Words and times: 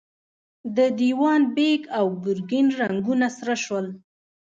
د 0.75 0.77
دېوان 0.99 1.41
بېګ 1.55 1.81
او 1.97 2.05
ګرګين 2.23 2.67
رنګونه 2.81 3.27
سره 3.37 3.55
شول. 3.63 3.87